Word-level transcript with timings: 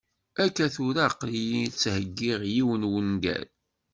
Akka 0.43 0.65
tura, 0.73 1.01
aql-iyi 1.07 1.61
ttheggiɣ 1.69 2.39
yiwen 2.53 2.81
n 2.87 2.89
wungal. 2.91 3.45